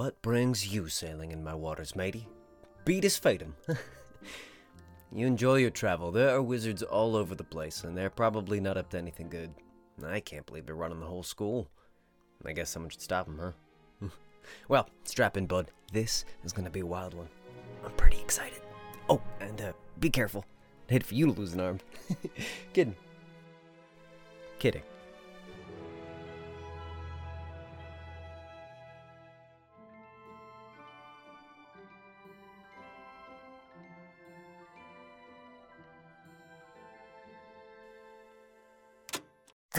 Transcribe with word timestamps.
What 0.00 0.22
brings 0.22 0.66
you 0.66 0.88
sailing 0.88 1.30
in 1.30 1.44
my 1.44 1.54
waters, 1.54 1.94
matey? 1.94 2.26
Beatus 2.86 3.20
Fatum. 3.20 3.54
you 5.12 5.26
enjoy 5.26 5.56
your 5.56 5.68
travel. 5.68 6.10
There 6.10 6.34
are 6.34 6.40
wizards 6.40 6.82
all 6.82 7.14
over 7.14 7.34
the 7.34 7.44
place, 7.44 7.84
and 7.84 7.94
they're 7.94 8.08
probably 8.08 8.60
not 8.60 8.78
up 8.78 8.88
to 8.92 8.96
anything 8.96 9.28
good. 9.28 9.50
I 10.02 10.20
can't 10.20 10.46
believe 10.46 10.64
they're 10.64 10.74
running 10.74 11.00
the 11.00 11.06
whole 11.06 11.22
school. 11.22 11.68
I 12.46 12.54
guess 12.54 12.70
someone 12.70 12.88
should 12.88 13.02
stop 13.02 13.26
them, 13.26 13.52
huh? 14.00 14.08
well, 14.68 14.88
strap 15.04 15.36
in, 15.36 15.44
bud. 15.44 15.70
This 15.92 16.24
is 16.44 16.54
gonna 16.54 16.70
be 16.70 16.80
a 16.80 16.86
wild 16.86 17.12
one. 17.12 17.28
I'm 17.84 17.92
pretty 17.92 18.20
excited. 18.20 18.62
Oh, 19.10 19.20
and 19.38 19.60
uh, 19.60 19.72
be 19.98 20.08
careful. 20.08 20.46
I'd 20.88 20.92
hate 20.92 21.04
for 21.04 21.14
you 21.14 21.26
to 21.26 21.32
lose 21.32 21.52
an 21.52 21.60
arm. 21.60 21.78
Kidding. 22.72 22.96
Kidding. 24.58 24.82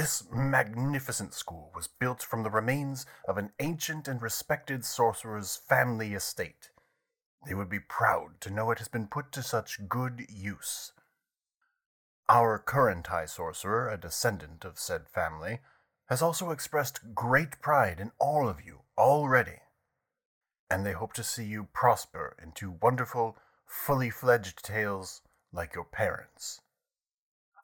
This 0.02 0.24
magnificent 0.32 1.32
school 1.36 1.72
was 1.76 1.86
built 1.88 2.24
from 2.24 2.42
the 2.42 2.50
remains 2.50 3.06
of 3.28 3.38
an 3.38 3.52
ancient 3.60 4.08
and 4.08 4.20
respected 4.20 4.84
sorcerer's 4.84 5.58
family 5.70 6.16
estate. 6.16 6.72
They 7.46 7.54
would 7.54 7.70
be 7.70 7.80
proud 7.80 8.42
to 8.42 8.50
know 8.50 8.72
it 8.72 8.80
has 8.80 8.88
been 8.88 9.06
put 9.06 9.32
to 9.34 9.44
such 9.44 9.88
good 9.88 10.26
use. 10.28 10.94
Our 12.28 12.58
current 12.58 13.06
High 13.06 13.28
Sorcerer, 13.28 13.92
a 13.92 13.96
descendant 13.96 14.66
of 14.66 14.80
said 14.80 15.08
family, 15.08 15.60
has 16.10 16.24
also 16.24 16.50
expressed 16.50 17.14
great 17.14 17.62
pride 17.62 18.00
in 18.00 18.12
all 18.18 18.50
of 18.50 18.66
you 18.66 18.80
already, 18.98 19.60
and 20.68 20.84
they 20.84 20.94
hope 20.94 21.14
to 21.14 21.24
see 21.24 21.46
you 21.46 21.68
prosper 21.74 22.36
into 22.42 22.80
wonderful, 22.82 23.38
fully 23.68 24.10
fledged 24.10 24.66
tales 24.66 25.22
like 25.54 25.76
your 25.76 25.86
parents. 25.86 26.60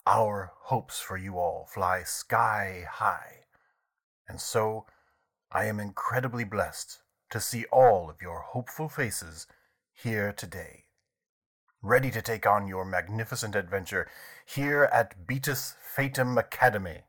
Our 0.09 0.53
hopes 0.57 1.01
for 1.01 1.17
you 1.17 1.37
all 1.37 1.67
fly 1.69 2.03
sky 2.03 2.85
high, 2.89 3.43
and 4.25 4.39
so 4.39 4.85
I 5.51 5.65
am 5.65 5.81
incredibly 5.81 6.45
blessed 6.45 6.99
to 7.29 7.41
see 7.41 7.65
all 7.73 8.09
of 8.09 8.21
your 8.21 8.39
hopeful 8.39 8.87
faces 8.87 9.47
here 9.91 10.31
today, 10.31 10.85
ready 11.81 12.09
to 12.11 12.21
take 12.21 12.47
on 12.47 12.69
your 12.69 12.85
magnificent 12.85 13.53
adventure 13.53 14.07
here 14.45 14.85
at 14.93 15.27
Beatus 15.27 15.75
Fatum 15.81 16.37
Academy. 16.37 17.03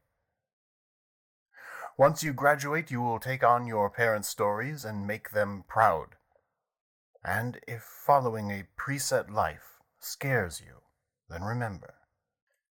Once 1.96 2.24
you 2.24 2.32
graduate, 2.32 2.90
you 2.90 3.00
will 3.00 3.20
take 3.20 3.44
on 3.44 3.68
your 3.68 3.88
parents' 3.90 4.28
stories 4.28 4.84
and 4.84 5.06
make 5.06 5.30
them 5.30 5.62
proud. 5.68 6.16
And 7.24 7.60
if 7.68 7.84
following 7.84 8.50
a 8.50 8.66
preset 8.76 9.30
life 9.30 9.78
scares 10.00 10.60
you, 10.60 10.82
then 11.30 11.44
remember, 11.44 11.94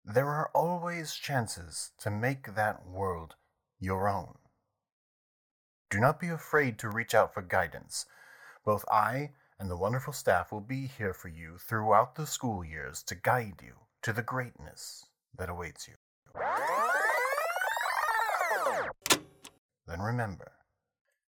there 0.05 0.29
are 0.29 0.51
always 0.55 1.15
chances 1.15 1.91
to 1.99 2.11
make 2.11 2.55
that 2.55 2.87
world 2.87 3.35
your 3.79 4.09
own. 4.09 4.35
Do 5.91 6.01
not 6.01 6.21
be 6.21 6.29
afraid 6.29 6.79
to 6.81 6.91
reach 6.91 7.15
out 7.15 7.33
for 7.33 7.43
guidance. 7.43 8.07
Both 8.65 8.85
I 8.91 9.31
and 9.59 9.71
the 9.71 9.77
wonderful 9.77 10.13
staff 10.13 10.53
will 10.53 10.61
be 10.61 10.87
here 10.87 11.15
for 11.15 11.29
you 11.29 11.59
throughout 11.59 12.15
the 12.15 12.27
school 12.27 12.65
years 12.65 13.03
to 13.05 13.15
guide 13.15 13.61
you 13.63 13.75
to 14.03 14.13
the 14.13 14.23
greatness 14.23 15.07
that 15.37 15.49
awaits 15.49 15.89
you. 15.89 15.95
Then 19.87 20.01
remember, 20.01 20.53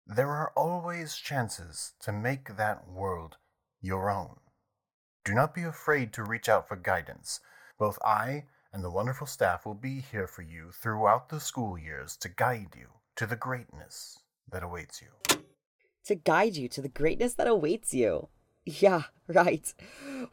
there 0.06 0.28
are 0.28 0.52
always 0.54 1.16
chances 1.16 1.92
to 2.00 2.12
make 2.12 2.56
that 2.56 2.86
world 2.86 3.38
your 3.80 4.10
own. 4.10 4.36
Do 5.24 5.32
not 5.32 5.54
be 5.54 5.62
afraid 5.62 6.12
to 6.14 6.24
reach 6.24 6.48
out 6.48 6.68
for 6.68 6.76
guidance. 6.76 7.40
Both 7.78 7.98
I 8.04 8.44
and 8.72 8.82
the 8.82 8.90
wonderful 8.90 9.26
staff 9.26 9.66
will 9.66 9.74
be 9.74 10.00
here 10.00 10.26
for 10.26 10.42
you 10.42 10.70
throughout 10.72 11.28
the 11.28 11.40
school 11.40 11.78
years 11.78 12.16
to 12.16 12.28
guide 12.28 12.74
you 12.76 12.88
to 13.16 13.26
the 13.26 13.36
greatness 13.36 14.18
that 14.50 14.62
awaits 14.62 15.02
you. 15.02 15.38
To 16.06 16.14
guide 16.14 16.56
you 16.56 16.68
to 16.68 16.80
the 16.80 16.88
greatness 16.88 17.34
that 17.34 17.46
awaits 17.46 17.92
you. 17.92 18.28
Yeah, 18.64 19.02
right. 19.28 19.72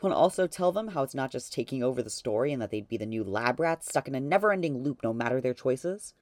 Want 0.01 0.13
to 0.13 0.15
also 0.15 0.47
tell 0.47 0.71
them 0.71 0.89
how 0.89 1.03
it's 1.03 1.15
not 1.15 1.31
just 1.31 1.51
taking 1.51 1.83
over 1.83 2.01
the 2.01 2.09
story 2.09 2.53
and 2.53 2.61
that 2.61 2.71
they'd 2.71 2.87
be 2.87 2.97
the 2.97 3.05
new 3.05 3.23
lab 3.23 3.59
rats 3.59 3.89
stuck 3.89 4.07
in 4.07 4.15
a 4.15 4.19
never 4.19 4.51
ending 4.51 4.83
loop 4.83 5.01
no 5.03 5.13
matter 5.13 5.41
their 5.41 5.53
choices? 5.53 6.13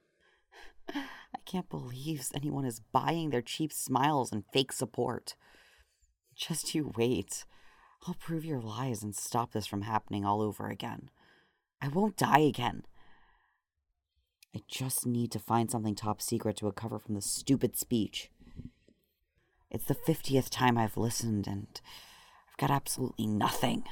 I 0.94 1.38
can't 1.44 1.68
believe 1.68 2.26
anyone 2.34 2.64
is 2.64 2.80
buying 2.80 3.30
their 3.30 3.42
cheap 3.42 3.72
smiles 3.72 4.32
and 4.32 4.44
fake 4.52 4.72
support. 4.72 5.36
Just 6.34 6.74
you 6.74 6.92
wait. 6.96 7.44
I'll 8.06 8.14
prove 8.14 8.44
your 8.44 8.60
lies 8.60 9.02
and 9.02 9.14
stop 9.14 9.52
this 9.52 9.66
from 9.66 9.82
happening 9.82 10.24
all 10.24 10.40
over 10.40 10.68
again. 10.68 11.10
I 11.80 11.88
won't 11.88 12.16
die 12.16 12.40
again. 12.40 12.82
I 14.54 14.62
just 14.66 15.06
need 15.06 15.30
to 15.32 15.38
find 15.38 15.70
something 15.70 15.94
top 15.94 16.20
secret 16.20 16.56
to 16.56 16.66
recover 16.66 16.98
from 16.98 17.14
the 17.14 17.20
stupid 17.20 17.76
speech. 17.76 18.30
It's 19.70 19.84
the 19.84 19.94
50th 19.94 20.48
time 20.50 20.78
I've 20.78 20.96
listened 20.96 21.46
and 21.46 21.80
I've 22.48 22.56
got 22.56 22.70
absolutely 22.70 23.26
nothing. 23.26 23.84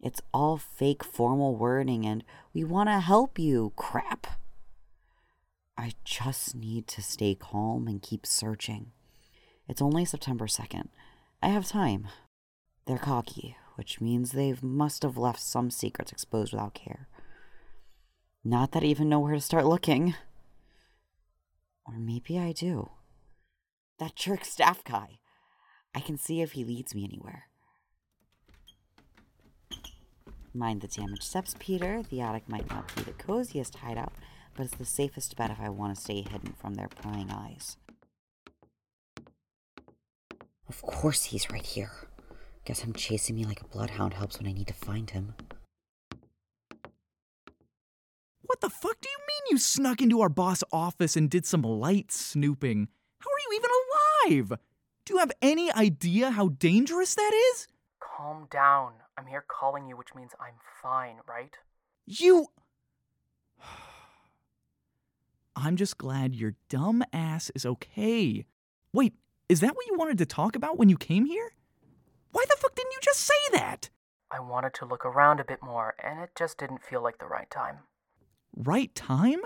It's 0.00 0.20
all 0.32 0.56
fake 0.58 1.04
formal 1.04 1.56
wording 1.56 2.06
and 2.06 2.24
we 2.52 2.64
want 2.64 2.88
to 2.88 3.00
help 3.00 3.38
you 3.38 3.72
crap. 3.76 4.26
I 5.76 5.92
just 6.04 6.54
need 6.54 6.86
to 6.88 7.02
stay 7.02 7.34
calm 7.34 7.86
and 7.86 8.00
keep 8.02 8.26
searching. 8.26 8.92
It's 9.68 9.82
only 9.82 10.04
September 10.04 10.46
2nd. 10.46 10.88
I 11.42 11.48
have 11.48 11.66
time. 11.66 12.08
They're 12.86 12.98
cocky, 12.98 13.56
which 13.74 14.00
means 14.00 14.32
they 14.32 14.54
must 14.62 15.02
have 15.02 15.16
left 15.16 15.40
some 15.40 15.70
secrets 15.70 16.12
exposed 16.12 16.52
without 16.52 16.74
care. 16.74 17.08
Not 18.44 18.72
that 18.72 18.82
I 18.82 18.86
even 18.86 19.08
know 19.08 19.20
where 19.20 19.34
to 19.34 19.40
start 19.40 19.64
looking. 19.66 20.14
Or 21.86 21.94
maybe 21.98 22.38
I 22.38 22.52
do. 22.52 22.90
That 23.98 24.16
jerk 24.16 24.44
staff 24.44 24.84
guy. 24.84 25.18
I 25.94 26.00
can 26.00 26.18
see 26.18 26.40
if 26.40 26.52
he 26.52 26.64
leads 26.64 26.94
me 26.94 27.04
anywhere. 27.04 27.44
Mind 30.52 30.82
the 30.82 30.88
damaged 30.88 31.22
steps, 31.22 31.54
Peter. 31.58 32.02
The 32.08 32.20
attic 32.20 32.48
might 32.48 32.70
not 32.70 32.94
be 32.94 33.02
the 33.02 33.12
coziest 33.12 33.76
hideout, 33.76 34.12
but 34.54 34.64
it's 34.64 34.76
the 34.76 34.84
safest 34.84 35.36
bet 35.36 35.50
if 35.50 35.60
I 35.60 35.68
want 35.68 35.94
to 35.94 36.00
stay 36.00 36.22
hidden 36.22 36.54
from 36.60 36.74
their 36.74 36.88
prying 36.88 37.30
eyes. 37.30 37.76
Of 40.68 40.80
course 40.82 41.24
he's 41.24 41.50
right 41.50 41.64
here. 41.64 41.90
Guess 42.64 42.80
him 42.80 42.94
chasing 42.94 43.36
me 43.36 43.44
like 43.44 43.60
a 43.60 43.66
bloodhound 43.66 44.14
helps 44.14 44.38
when 44.38 44.46
I 44.46 44.52
need 44.52 44.68
to 44.68 44.74
find 44.74 45.10
him. 45.10 45.34
What 48.42 48.60
the 48.60 48.70
fuck 48.70 49.00
do 49.00 49.08
you 49.08 49.18
mean 49.18 49.50
you 49.50 49.58
snuck 49.58 50.00
into 50.00 50.20
our 50.20 50.28
boss 50.28 50.62
office 50.72 51.16
and 51.16 51.28
did 51.28 51.44
some 51.44 51.62
light 51.62 52.10
snooping? 52.10 52.88
How 53.18 53.30
are 53.30 53.40
you 53.50 53.58
even 53.58 53.70
alive? 54.50 54.58
Do 55.04 55.14
you 55.14 55.18
have 55.18 55.32
any 55.42 55.72
idea 55.72 56.30
how 56.30 56.48
dangerous 56.48 57.14
that 57.14 57.32
is? 57.52 57.68
Calm 58.00 58.46
down. 58.50 58.92
I'm 59.18 59.26
here 59.26 59.44
calling 59.46 59.86
you, 59.86 59.96
which 59.96 60.14
means 60.14 60.30
I'm 60.40 60.54
fine, 60.82 61.16
right? 61.28 61.54
You. 62.06 62.46
I'm 65.56 65.76
just 65.76 65.98
glad 65.98 66.34
your 66.34 66.54
dumb 66.68 67.04
ass 67.12 67.50
is 67.54 67.66
okay. 67.66 68.46
Wait, 68.92 69.14
is 69.48 69.60
that 69.60 69.76
what 69.76 69.86
you 69.86 69.96
wanted 69.96 70.18
to 70.18 70.26
talk 70.26 70.56
about 70.56 70.78
when 70.78 70.88
you 70.88 70.96
came 70.96 71.26
here? 71.26 71.53
Why 72.34 72.44
the 72.48 72.56
fuck 72.58 72.74
didn't 72.74 72.90
you 72.90 72.98
just 73.00 73.20
say 73.20 73.34
that? 73.52 73.90
I 74.28 74.40
wanted 74.40 74.74
to 74.74 74.86
look 74.86 75.06
around 75.06 75.38
a 75.38 75.44
bit 75.44 75.62
more, 75.62 75.94
and 76.02 76.18
it 76.18 76.30
just 76.36 76.58
didn't 76.58 76.82
feel 76.82 77.00
like 77.00 77.18
the 77.18 77.26
right 77.26 77.48
time. 77.48 77.78
Right 78.56 78.92
time? 78.92 79.40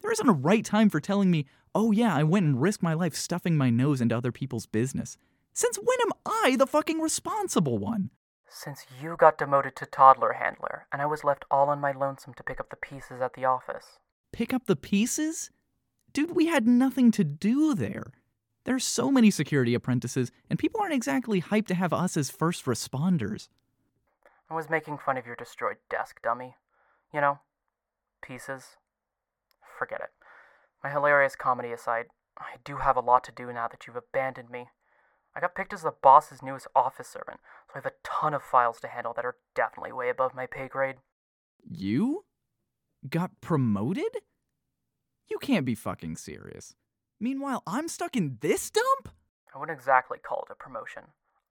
There 0.00 0.12
isn't 0.12 0.28
a 0.28 0.32
right 0.32 0.64
time 0.64 0.90
for 0.90 1.00
telling 1.00 1.28
me, 1.28 1.46
oh 1.74 1.90
yeah, 1.90 2.14
I 2.14 2.22
went 2.22 2.46
and 2.46 2.62
risked 2.62 2.84
my 2.84 2.94
life 2.94 3.16
stuffing 3.16 3.56
my 3.56 3.70
nose 3.70 4.00
into 4.00 4.16
other 4.16 4.30
people's 4.30 4.66
business. 4.66 5.18
Since 5.52 5.76
when 5.78 5.98
am 6.02 6.12
I 6.24 6.54
the 6.56 6.68
fucking 6.68 7.00
responsible 7.00 7.78
one? 7.78 8.10
Since 8.48 8.86
you 9.02 9.16
got 9.18 9.36
demoted 9.36 9.74
to 9.74 9.86
toddler 9.86 10.34
handler, 10.34 10.86
and 10.92 11.02
I 11.02 11.06
was 11.06 11.24
left 11.24 11.46
all 11.50 11.68
on 11.68 11.80
my 11.80 11.90
lonesome 11.90 12.34
to 12.34 12.44
pick 12.44 12.60
up 12.60 12.70
the 12.70 12.76
pieces 12.76 13.20
at 13.20 13.34
the 13.34 13.44
office. 13.44 13.98
Pick 14.32 14.54
up 14.54 14.66
the 14.66 14.76
pieces? 14.76 15.50
Dude, 16.12 16.36
we 16.36 16.46
had 16.46 16.68
nothing 16.68 17.10
to 17.10 17.24
do 17.24 17.74
there. 17.74 18.12
There's 18.68 18.84
so 18.84 19.10
many 19.10 19.30
security 19.30 19.72
apprentices, 19.72 20.30
and 20.50 20.58
people 20.58 20.82
aren't 20.82 20.92
exactly 20.92 21.40
hyped 21.40 21.68
to 21.68 21.74
have 21.74 21.94
us 21.94 22.18
as 22.18 22.28
first 22.28 22.66
responders. 22.66 23.48
I 24.50 24.54
was 24.54 24.68
making 24.68 24.98
fun 24.98 25.16
of 25.16 25.24
your 25.24 25.36
destroyed 25.36 25.78
desk, 25.88 26.20
dummy. 26.22 26.54
You 27.10 27.22
know, 27.22 27.38
pieces. 28.20 28.76
Forget 29.78 30.02
it. 30.02 30.10
My 30.84 30.90
hilarious 30.90 31.34
comedy 31.34 31.72
aside, 31.72 32.08
I 32.36 32.56
do 32.62 32.76
have 32.76 32.94
a 32.94 33.00
lot 33.00 33.24
to 33.24 33.32
do 33.32 33.50
now 33.54 33.68
that 33.68 33.86
you've 33.86 33.96
abandoned 33.96 34.50
me. 34.50 34.66
I 35.34 35.40
got 35.40 35.54
picked 35.54 35.72
as 35.72 35.80
the 35.80 35.94
boss's 36.02 36.42
newest 36.42 36.66
office 36.76 37.08
servant, 37.08 37.40
so 37.68 37.72
I 37.74 37.78
have 37.78 37.86
a 37.86 37.92
ton 38.04 38.34
of 38.34 38.42
files 38.42 38.80
to 38.80 38.88
handle 38.88 39.14
that 39.14 39.24
are 39.24 39.36
definitely 39.54 39.92
way 39.92 40.10
above 40.10 40.34
my 40.34 40.44
pay 40.44 40.68
grade. 40.68 40.96
You? 41.66 42.26
Got 43.08 43.40
promoted? 43.40 44.18
You 45.26 45.38
can't 45.38 45.64
be 45.64 45.74
fucking 45.74 46.16
serious. 46.16 46.74
Meanwhile, 47.20 47.62
I'm 47.66 47.88
stuck 47.88 48.16
in 48.16 48.38
this 48.40 48.70
dump? 48.70 49.08
I 49.54 49.58
wouldn't 49.58 49.76
exactly 49.76 50.18
call 50.18 50.44
it 50.48 50.52
a 50.52 50.54
promotion. 50.54 51.04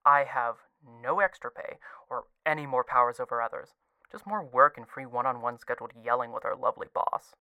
I 0.06 0.24
have 0.24 0.56
no 1.04 1.19
extra 1.19 1.52
pay 1.52 1.78
or 2.10 2.25
any 2.46 2.66
more 2.66 2.84
powers 2.84 3.19
over 3.19 3.42
others, 3.42 3.69
just 4.12 4.25
more 4.25 4.44
work 4.44 4.78
and 4.78 4.88
free 4.88 5.06
one 5.06 5.25
on 5.25 5.42
one 5.42 5.60
scheduled 5.60 5.92
yelling 6.02 6.31
with 6.31 6.46
our 6.46 6.56
lovely 6.56 6.88
boss. 6.94 7.36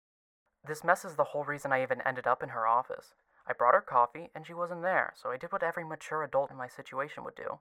This 0.66 0.82
mess 0.82 1.04
is 1.04 1.14
the 1.14 1.24
whole 1.24 1.44
reason 1.44 1.72
I 1.72 1.82
even 1.82 2.00
ended 2.00 2.26
up 2.26 2.42
in 2.42 2.48
her 2.48 2.66
office. 2.66 3.14
I 3.46 3.52
brought 3.52 3.74
her 3.74 3.80
coffee 3.80 4.30
and 4.34 4.44
she 4.44 4.54
wasn't 4.54 4.82
there, 4.82 5.12
so 5.14 5.30
I 5.30 5.36
did 5.36 5.52
what 5.52 5.62
every 5.62 5.84
mature 5.84 6.24
adult 6.24 6.50
in 6.50 6.56
my 6.56 6.66
situation 6.66 7.22
would 7.22 7.36
do. 7.36 7.60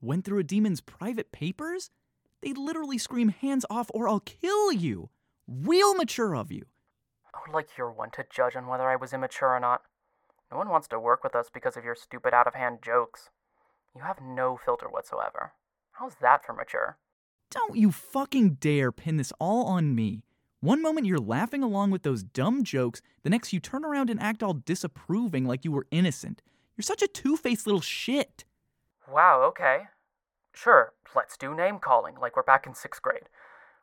Went 0.00 0.24
through 0.24 0.38
a 0.38 0.44
demon's 0.44 0.80
private 0.80 1.32
papers? 1.32 1.90
They 2.40 2.54
literally 2.54 2.96
scream 2.96 3.28
hands 3.28 3.66
off 3.68 3.90
or 3.92 4.08
I'll 4.08 4.20
kill 4.20 4.72
you. 4.72 5.10
Real 5.46 5.94
mature 5.94 6.34
of 6.34 6.50
you. 6.50 6.64
Oh, 7.34 7.52
like 7.52 7.76
you're 7.76 7.92
one 7.92 8.10
to 8.12 8.24
judge 8.30 8.56
on 8.56 8.66
whether 8.66 8.88
I 8.88 8.96
was 8.96 9.12
immature 9.12 9.50
or 9.50 9.60
not. 9.60 9.82
No 10.50 10.58
one 10.58 10.68
wants 10.68 10.88
to 10.88 11.00
work 11.00 11.24
with 11.24 11.34
us 11.34 11.50
because 11.52 11.76
of 11.76 11.84
your 11.84 11.94
stupid 11.94 12.32
out 12.32 12.46
of 12.46 12.54
hand 12.54 12.78
jokes. 12.82 13.30
You 13.94 14.02
have 14.02 14.20
no 14.22 14.56
filter 14.56 14.88
whatsoever. 14.88 15.52
How's 15.92 16.16
that 16.20 16.44
for 16.44 16.52
mature? 16.52 16.98
Don't 17.50 17.76
you 17.76 17.90
fucking 17.90 18.54
dare 18.54 18.92
pin 18.92 19.16
this 19.16 19.32
all 19.40 19.66
on 19.66 19.94
me. 19.94 20.22
One 20.60 20.82
moment 20.82 21.06
you're 21.06 21.18
laughing 21.18 21.62
along 21.62 21.90
with 21.90 22.02
those 22.02 22.22
dumb 22.22 22.64
jokes, 22.64 23.00
the 23.22 23.30
next 23.30 23.52
you 23.52 23.60
turn 23.60 23.84
around 23.84 24.10
and 24.10 24.20
act 24.20 24.42
all 24.42 24.54
disapproving 24.54 25.44
like 25.44 25.64
you 25.64 25.72
were 25.72 25.86
innocent. 25.90 26.42
You're 26.76 26.82
such 26.82 27.02
a 27.02 27.08
two 27.08 27.36
faced 27.36 27.66
little 27.66 27.80
shit. 27.80 28.44
Wow, 29.10 29.42
okay. 29.44 29.84
Sure, 30.52 30.92
let's 31.14 31.36
do 31.36 31.54
name 31.54 31.78
calling 31.78 32.16
like 32.20 32.36
we're 32.36 32.42
back 32.42 32.66
in 32.66 32.74
sixth 32.74 33.02
grade. 33.02 33.28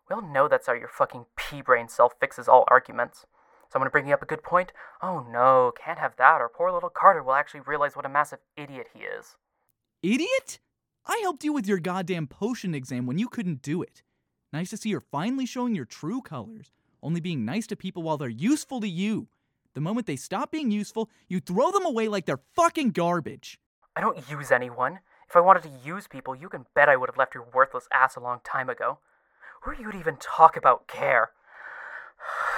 We 0.09 0.15
all 0.15 0.21
know 0.21 0.47
that's 0.47 0.67
how 0.67 0.73
your 0.73 0.89
fucking 0.89 1.25
pea 1.35 1.61
brain 1.61 1.87
self 1.87 2.13
fixes 2.19 2.47
all 2.47 2.65
arguments. 2.67 3.25
Someone 3.73 3.89
bringing 3.89 4.13
up 4.13 4.21
a 4.21 4.27
good 4.27 4.43
point? 4.43 4.71
Oh 5.01 5.25
no, 5.31 5.73
can't 5.83 5.97
have 5.97 6.15
that, 6.17 6.41
or 6.41 6.47
poor 6.47 6.71
little 6.71 6.91
Carter 6.91 7.23
will 7.23 7.33
actually 7.33 7.61
realize 7.61 7.95
what 7.95 8.05
a 8.05 8.09
massive 8.09 8.37
idiot 8.55 8.89
he 8.93 8.99
is. 8.99 9.35
Idiot? 10.03 10.59
I 11.07 11.17
helped 11.23 11.43
you 11.43 11.51
with 11.51 11.67
your 11.67 11.79
goddamn 11.79 12.27
potion 12.27 12.75
exam 12.75 13.07
when 13.07 13.17
you 13.17 13.27
couldn't 13.27 13.63
do 13.63 13.81
it. 13.81 14.03
Nice 14.53 14.69
to 14.69 14.77
see 14.77 14.89
you're 14.89 14.99
finally 14.99 15.47
showing 15.47 15.73
your 15.73 15.85
true 15.85 16.21
colors, 16.21 16.71
only 17.01 17.19
being 17.19 17.45
nice 17.45 17.65
to 17.65 17.75
people 17.75 18.03
while 18.03 18.15
they're 18.15 18.29
useful 18.29 18.79
to 18.79 18.87
you. 18.87 19.27
The 19.73 19.81
moment 19.81 20.05
they 20.05 20.17
stop 20.17 20.51
being 20.51 20.69
useful, 20.69 21.09
you 21.27 21.39
throw 21.39 21.71
them 21.71 21.83
away 21.83 22.07
like 22.07 22.27
they're 22.27 22.43
fucking 22.53 22.91
garbage. 22.91 23.59
I 23.95 24.01
don't 24.01 24.29
use 24.29 24.51
anyone. 24.51 24.99
If 25.27 25.35
I 25.35 25.39
wanted 25.39 25.63
to 25.63 25.71
use 25.83 26.07
people, 26.07 26.35
you 26.35 26.47
can 26.47 26.67
bet 26.75 26.89
I 26.89 26.95
would 26.95 27.09
have 27.09 27.17
left 27.17 27.33
your 27.33 27.47
worthless 27.51 27.87
ass 27.91 28.15
a 28.15 28.19
long 28.19 28.41
time 28.43 28.69
ago. 28.69 28.99
Who 29.63 29.71
are 29.71 29.75
you 29.75 29.91
to 29.91 29.99
even 29.99 30.17
talk 30.17 30.55
about 30.55 30.87
care? 30.87 31.31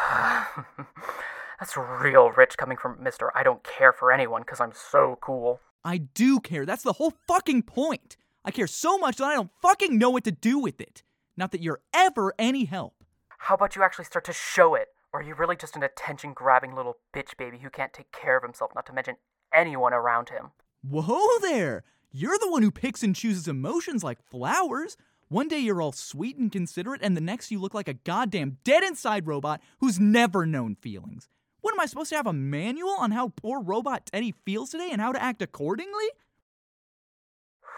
That's 1.60 1.78
real 1.78 2.32
rich 2.32 2.58
coming 2.58 2.78
from 2.78 2.98
Mr. 2.98 3.30
I 3.34 3.44
don't 3.44 3.64
care 3.64 3.94
for 3.94 4.12
anyone 4.12 4.42
because 4.42 4.60
I'm 4.60 4.74
so 4.74 5.18
cool. 5.22 5.60
I 5.84 5.98
do 5.98 6.40
care. 6.40 6.66
That's 6.66 6.84
the 6.84 6.94
whole 6.94 7.14
fucking 7.28 7.64
point. 7.64 8.18
I 8.44 8.52
care 8.52 8.68
so 8.68 8.98
much 8.98 9.18
that 9.18 9.26
I 9.26 9.36
don't 9.36 9.52
fucking 9.62 9.98
know 9.98 10.10
what 10.10 10.24
to 10.26 10.32
do 10.32 10.60
with 10.60 10.82
it. 10.82 11.04
Not 11.38 11.52
that 11.52 11.62
you're 11.62 11.82
ever 11.94 12.34
any 12.38 12.66
help. 12.66 13.04
How 13.40 13.56
about 13.56 13.76
you 13.76 13.84
actually 13.84 14.06
start 14.06 14.26
to 14.26 14.34
show 14.34 14.76
it? 14.76 14.90
Or 15.14 15.22
are 15.22 15.24
you 15.24 15.36
really 15.36 15.56
just 15.56 15.76
an 15.76 15.84
attention 15.84 16.34
grabbing 16.34 16.76
little 16.76 16.98
bitch 17.14 17.38
baby 17.38 17.60
who 17.60 17.70
can't 17.70 17.94
take 17.94 18.12
care 18.12 18.38
of 18.38 18.44
himself, 18.44 18.72
not 18.76 18.86
to 18.88 18.94
mention 18.94 19.16
anyone 19.54 19.94
around 19.94 20.30
him? 20.30 20.52
Whoa 20.82 21.40
there! 21.42 21.84
You're 22.12 22.38
the 22.38 22.52
one 22.52 22.64
who 22.64 22.72
picks 22.72 23.04
and 23.04 23.16
chooses 23.16 23.48
emotions 23.48 24.04
like 24.04 24.24
flowers. 24.30 24.98
One 25.28 25.48
day 25.48 25.58
you're 25.58 25.82
all 25.82 25.92
sweet 25.92 26.38
and 26.38 26.52
considerate, 26.52 27.02
and 27.02 27.18
the 27.18 27.22
next 27.22 27.50
you 27.50 27.60
look 27.60 27.74
like 27.74 27.88
a 27.88 27.96
goddamn 27.96 28.60
dead 28.64 28.84
inside 28.84 29.26
robot 29.26 29.60
who's 29.80 30.00
never 30.00 30.46
known 30.46 30.76
feelings. 30.76 31.30
What 31.62 31.74
am 31.74 31.80
I 31.80 31.88
supposed 31.88 32.12
to 32.12 32.16
have 32.16 32.28
a 32.28 32.34
manual 32.34 32.92
on 32.92 33.10
how 33.10 33.30
poor 33.30 33.60
robot 33.60 34.06
Teddy 34.06 34.36
feels 34.46 34.70
today 34.70 34.90
and 34.92 35.02
how 35.02 35.12
to 35.12 35.22
act 35.22 35.42
accordingly? 35.42 36.06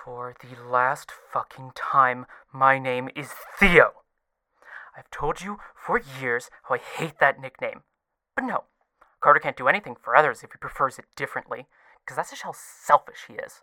For 0.03 0.35
the 0.41 0.61
last 0.69 1.09
fucking 1.31 1.71
time, 1.73 2.25
my 2.51 2.79
name 2.79 3.09
is 3.15 3.29
Theo. 3.57 3.91
I've 4.97 5.09
told 5.09 5.41
you 5.41 5.57
for 5.73 6.01
years 6.19 6.49
how 6.63 6.75
I 6.75 6.79
hate 6.79 7.19
that 7.21 7.39
nickname. 7.39 7.83
But 8.35 8.43
no, 8.43 8.65
Carter 9.21 9.39
can't 9.39 9.55
do 9.55 9.69
anything 9.69 9.95
for 9.95 10.17
others 10.17 10.43
if 10.43 10.51
he 10.51 10.57
prefers 10.57 10.99
it 10.99 11.05
differently, 11.15 11.67
because 12.03 12.17
that's 12.17 12.31
just 12.31 12.41
how 12.41 12.53
selfish 12.53 13.25
he 13.29 13.35
is. 13.35 13.61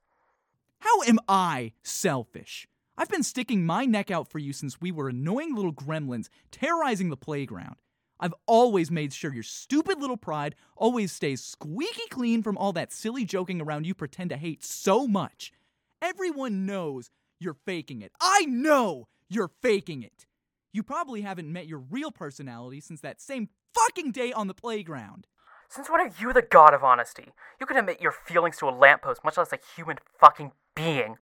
How 0.79 1.03
am 1.03 1.19
I 1.29 1.73
selfish? 1.83 2.67
I've 2.97 3.09
been 3.09 3.25
sticking 3.25 3.67
my 3.67 3.87
neck 3.87 4.13
out 4.13 4.29
for 4.29 4.39
you 4.39 4.53
since 4.53 4.81
we 4.81 4.93
were 4.93 5.09
annoying 5.09 5.55
little 5.55 5.73
gremlins 5.73 6.29
terrorizing 6.53 7.11
the 7.11 7.17
playground. 7.17 7.75
I've 8.21 8.35
always 8.47 8.89
made 8.89 9.13
sure 9.13 9.35
your 9.35 9.43
stupid 9.43 10.01
little 10.01 10.17
pride 10.17 10.55
always 10.77 11.11
stays 11.11 11.43
squeaky 11.43 12.07
clean 12.09 12.45
from 12.45 12.57
all 12.57 12.73
that 12.75 12.93
silly 12.93 13.25
joking 13.25 13.61
around 13.61 13.85
you 13.85 13.95
pretend 13.95 14.31
to 14.31 14.37
hate 14.37 14.65
so 14.65 15.09
much. 15.09 15.53
Everyone 16.01 16.67
knows 16.67 17.11
you're 17.41 17.57
faking 17.67 18.01
it. 18.01 18.13
I 18.21 18.45
know 18.45 19.09
you're 19.29 19.51
faking 19.61 20.05
it. 20.05 20.27
You 20.73 20.85
probably 20.85 21.23
haven't 21.23 21.53
met 21.53 21.67
your 21.67 21.81
real 21.81 22.13
personality 22.13 22.81
since 22.81 23.01
that 23.01 23.21
same 23.21 23.49
fucking 23.75 24.13
day 24.13 24.33
on 24.33 24.47
the 24.47 24.55
playground. 24.55 25.27
Since 25.69 25.91
when 25.91 26.01
are 26.01 26.11
you 26.21 26.33
the 26.33 26.43
god 26.43 26.75
of 26.75 26.85
honesty? 26.85 27.33
You 27.59 27.67
can 27.67 27.77
admit 27.77 28.01
your 28.01 28.13
feelings 28.13 28.59
to 28.59 28.69
a 28.69 28.71
lamppost, 28.71 29.25
much 29.25 29.37
less 29.37 29.53
a 29.53 29.59
human 29.75 29.99
fucking 30.21 30.53
being. 30.77 31.17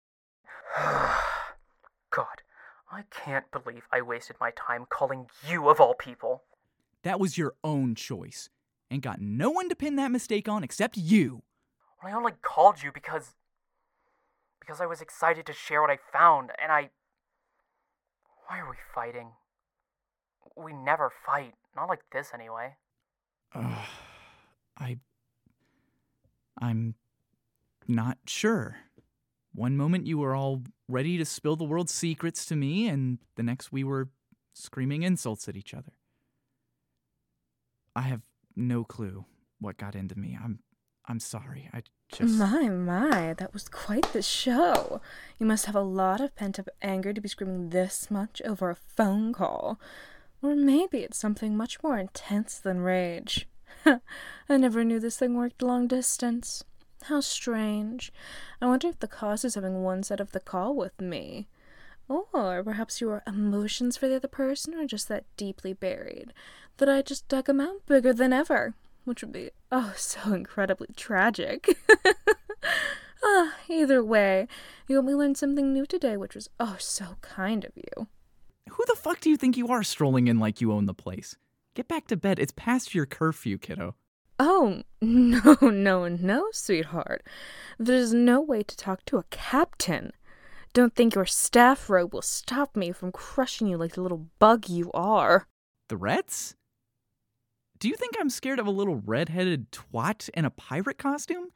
God, 2.12 2.42
I 2.92 3.04
can't 3.10 3.50
believe 3.52 3.84
I 3.92 4.02
wasted 4.02 4.36
my 4.40 4.52
time 4.52 4.86
calling 4.90 5.28
you 5.48 5.70
of 5.70 5.80
all 5.80 5.94
people. 5.94 6.44
That 7.04 7.20
was 7.20 7.38
your 7.38 7.54
own 7.64 7.96
choice. 7.96 8.50
Ain't 8.92 9.04
got 9.04 9.22
no 9.22 9.50
one 9.50 9.70
to 9.70 9.76
pin 9.76 9.96
that 9.96 10.12
mistake 10.12 10.50
on 10.50 10.64
except 10.64 10.98
you. 10.98 11.44
Well, 12.04 12.14
I 12.14 12.16
only 12.18 12.34
called 12.42 12.84
you 12.84 12.92
because. 12.92 13.36
because 14.60 14.82
I 14.82 14.86
was 14.86 15.02
excited 15.02 15.46
to 15.46 15.54
share 15.54 15.82
what 15.82 15.90
I 15.90 15.98
found, 16.12 16.52
and 16.62 16.72
I. 16.72 16.90
Why 18.48 18.60
are 18.60 18.70
we 18.70 18.76
fighting? 18.94 19.32
We 20.58 20.74
never 20.74 21.10
fight. 21.26 21.54
Not 21.76 21.88
like 21.88 22.02
this, 22.12 22.32
anyway. 22.34 22.76
Uh, 23.56 23.86
I. 24.78 24.98
I'm 26.60 26.96
not 27.88 28.18
sure. 28.28 28.78
One 29.54 29.76
moment 29.76 30.08
you 30.08 30.18
were 30.18 30.36
all 30.36 30.64
ready 30.88 31.18
to 31.18 31.26
spill 31.26 31.56
the 31.56 31.64
world's 31.64 31.94
secrets 31.94 32.46
to 32.46 32.56
me, 32.56 32.88
and 32.88 33.20
the 33.36 33.44
next 33.44 33.72
we 33.72 33.84
were 33.84 34.10
screaming 34.54 35.04
insults 35.04 35.48
at 35.48 35.56
each 35.56 35.74
other. 35.74 35.94
I 37.96 38.02
have 38.02 38.22
no 38.56 38.84
clue 38.84 39.26
what 39.60 39.78
got 39.78 39.96
into 39.96 40.18
me. 40.18 40.38
I'm 40.42 40.60
I'm 41.06 41.20
sorry. 41.20 41.70
I 41.74 41.82
just 42.12 42.36
My, 42.36 42.70
my, 42.70 43.34
that 43.34 43.54
was 43.54 43.68
quite 43.68 44.14
the 44.14 44.22
show. 44.22 45.02
You 45.40 45.46
must 45.46 45.66
have 45.66 45.76
a 45.76 45.82
lot 45.82 46.22
of 46.22 46.36
pent 46.36 46.60
up 46.60 46.70
anger 46.82 47.12
to 47.12 47.22
be 47.22 47.28
screaming 47.28 47.70
this 47.70 48.12
much 48.12 48.42
over 48.46 48.70
a 48.70 48.76
phone 48.76 49.34
call. 49.34 49.80
Or 50.42 50.56
maybe 50.56 51.00
it's 51.00 51.18
something 51.18 51.58
much 51.58 51.82
more 51.84 51.98
intense 51.98 52.58
than 52.58 52.82
rage. 52.82 53.48
I 53.86 54.58
never 54.58 54.84
knew 54.84 55.00
this 55.00 55.18
thing 55.18 55.36
worked 55.36 55.62
long 55.62 55.88
distance. 55.88 56.64
How 57.04 57.20
strange. 57.20 58.12
I 58.62 58.68
wonder 58.68 58.88
if 58.88 59.00
the 59.00 59.08
cause 59.08 59.44
is 59.44 59.56
having 59.56 59.84
one 59.84 60.04
side 60.04 60.20
of 60.20 60.32
the 60.32 60.40
call 60.40 60.76
with 60.76 61.00
me. 61.02 61.48
Or 62.08 62.62
perhaps 62.64 63.02
your 63.02 63.24
emotions 63.26 63.98
for 63.98 64.08
the 64.08 64.18
other 64.18 64.28
person 64.28 64.74
are 64.76 64.86
just 64.86 65.08
that 65.08 65.26
deeply 65.38 65.74
buried 65.74 66.34
that 66.78 66.90
I 66.90 67.02
just 67.02 67.28
dug 67.28 67.50
'em 67.50 67.62
out 67.62 67.86
bigger 67.86 68.14
than 68.14 68.34
ever, 68.34 68.74
which 69.06 69.22
would 69.22 69.32
be, 69.32 69.52
oh, 69.72 69.94
so 69.98 70.34
incredibly 70.34 70.88
tragic. 70.96 71.78
ah, 73.24 73.56
either 73.70 74.04
way, 74.04 74.48
you 74.88 74.96
helped 74.96 75.08
me 75.08 75.16
learn 75.16 75.36
something 75.36 75.72
new 75.72 75.86
today, 75.86 76.18
which 76.18 76.36
was, 76.36 76.50
oh, 76.60 76.76
so 76.80 77.18
kind 77.22 77.64
of 77.64 77.72
you. 77.76 78.08
Who 78.70 78.84
the 78.88 78.96
fuck 78.96 79.20
do 79.20 79.30
you 79.30 79.38
think 79.38 79.58
you 79.58 79.68
are 79.70 79.84
strolling 79.84 80.28
in 80.28 80.40
like 80.40 80.62
you 80.62 80.72
own 80.72 80.86
the 80.86 80.94
place? 80.94 81.36
Get 81.74 81.88
back 81.88 82.08
to 82.08 82.18
bed. 82.18 82.40
It's 82.40 82.54
past 82.56 82.94
your 82.94 83.06
curfew, 83.06 83.58
kiddo. 83.58 83.96
Oh, 84.44 84.82
no, 85.02 85.56
no, 85.62 86.08
no, 86.08 86.48
sweetheart. 86.52 87.22
There's 87.78 88.12
no 88.12 88.42
way 88.42 88.64
to 88.64 88.76
talk 88.76 89.06
to 89.06 89.18
a 89.18 89.26
captain. 89.30 90.14
Don't 90.74 90.96
think 90.96 91.14
your 91.14 91.28
staff 91.28 91.92
robe 91.92 92.12
will 92.12 92.24
stop 92.24 92.76
me 92.76 92.92
from 92.92 93.12
crushing 93.12 93.68
you 93.68 93.78
like 93.78 93.94
the 93.94 94.02
little 94.02 94.26
bug 94.40 94.68
you 94.68 94.92
are. 94.94 95.46
Threats? 95.90 96.56
Do 97.78 97.88
you 97.88 97.96
think 97.96 98.16
I'm 98.20 98.32
scared 98.32 98.58
of 98.58 98.66
a 98.66 98.72
little 98.72 98.96
red-headed 99.06 99.72
twat 99.72 100.28
in 100.30 100.44
a 100.44 100.50
pirate 100.50 100.98
costume? 100.98 101.50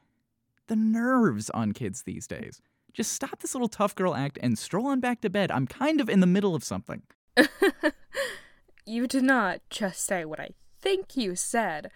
The 0.68 0.76
nerves 0.76 1.50
on 1.50 1.72
kids 1.72 2.04
these 2.04 2.28
days. 2.28 2.62
Just 2.94 3.14
stop 3.14 3.40
this 3.40 3.56
little 3.56 3.68
tough 3.68 3.96
girl 3.96 4.14
act 4.14 4.38
and 4.44 4.60
stroll 4.60 4.86
on 4.86 5.00
back 5.00 5.22
to 5.22 5.30
bed. 5.32 5.50
I'm 5.50 5.66
kind 5.66 6.00
of 6.00 6.08
in 6.08 6.20
the 6.20 6.28
middle 6.28 6.54
of 6.54 6.64
something. 6.64 7.02
you 8.86 9.08
did 9.08 9.24
not 9.24 9.62
just 9.72 10.06
say 10.06 10.24
what 10.24 10.40
I 10.40 10.52
think 10.84 11.18
you 11.18 11.36
said. 11.36 11.90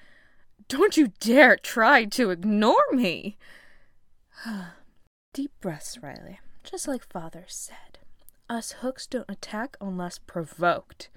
Don't 0.68 0.98
you 0.98 1.14
dare 1.20 1.58
try 1.58 2.06
to 2.06 2.30
ignore 2.30 2.92
me. 2.92 3.38
Deep 5.34 5.52
breaths, 5.62 5.98
Riley. 6.02 6.40
Just 6.64 6.88
like 6.88 7.12
father 7.12 7.46
said. 7.48 8.00
Us 8.50 8.74
hooks 8.82 9.08
don't 9.08 9.30
attack 9.30 9.78
unless 9.80 10.20
provoked. 10.20 11.10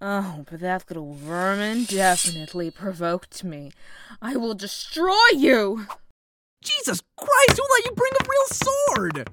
Oh, 0.00 0.44
but 0.50 0.60
that 0.60 0.84
little 0.90 1.14
vermin 1.14 1.84
definitely 1.84 2.70
provoked 2.70 3.42
me. 3.42 3.72
I 4.20 4.36
will 4.36 4.54
destroy 4.54 5.28
you! 5.34 5.86
Jesus 6.62 7.02
Christ, 7.16 7.58
who 7.58 7.62
let 7.70 7.84
you 7.86 7.92
bring 7.92 8.12
a 8.12 8.26
real 8.28 8.46
sword? 8.46 9.28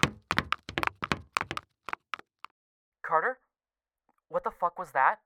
Carter? 3.06 3.40
What 4.30 4.46
the 4.46 4.52
fuck 4.52 4.80
was 4.80 4.92
that? 4.94 5.18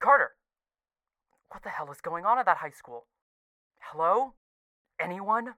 Carter! 0.00 0.30
What 1.50 1.62
the 1.62 1.70
hell 1.70 1.90
is 1.90 2.00
going 2.00 2.24
on 2.24 2.38
at 2.38 2.46
that 2.46 2.58
high 2.58 2.70
school? 2.70 3.06
Hello? 3.80 4.34
Anyone? 5.00 5.54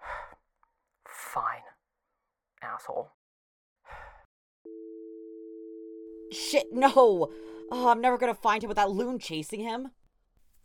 Fine. 1.08 1.62
Asshole. 2.62 3.12
Shit, 6.32 6.66
no! 6.72 7.30
Oh, 7.72 7.88
I'm 7.88 8.00
never 8.00 8.18
gonna 8.18 8.34
find 8.34 8.62
him 8.62 8.68
with 8.68 8.76
that 8.76 8.90
loon 8.90 9.18
chasing 9.18 9.60
him. 9.60 9.90